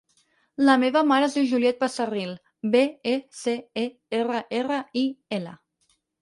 La 0.67 0.75
meva 0.83 1.01
mare 1.09 1.27
es 1.31 1.35
diu 1.37 1.43
Juliette 1.51 1.83
Becerril: 1.83 2.31
be, 2.77 2.81
e, 3.11 3.13
ce, 3.41 3.53
e, 3.83 3.85
erra, 4.21 4.41
erra, 4.63 4.81
i, 5.05 5.05
ela. 5.39 5.55